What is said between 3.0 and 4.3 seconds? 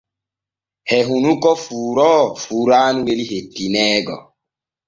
weli hettineego.